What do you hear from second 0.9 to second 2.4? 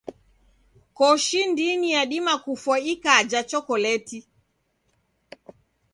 Koshi ndini yadima